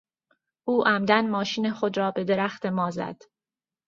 او 0.67 0.87
عمدا 0.87 1.21
ماشین 1.21 1.71
خود 1.71 1.97
را 1.97 2.11
به 2.11 2.23
درخت 2.23 2.65
ما 2.65 2.91
زد. 2.91 3.21